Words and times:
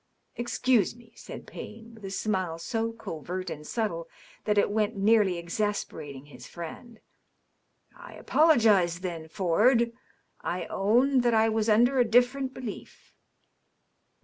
"Excuse 0.35 0.95
me," 0.95 1.13
said 1.15 1.45
Payne, 1.45 1.93
with 1.93 2.03
a 2.03 2.09
smile 2.09 2.57
so 2.57 2.91
covert 2.91 3.51
and 3.51 3.67
subtle 3.67 4.09
that 4.45 4.57
it 4.57 4.71
went 4.71 4.95
near 4.95 5.23
exasperatiiig 5.23 6.25
his 6.29 6.47
friend;" 6.47 6.99
I 7.95 8.15
apologize, 8.15 9.01
then, 9.01 9.27
Ford. 9.27 9.93
I 10.41 10.65
own 10.71 11.19
that 11.21 11.35
I 11.35 11.49
was 11.49 11.69
under 11.69 11.99
a 11.99 12.03
dirorent 12.03 12.51
belief." 12.51 13.13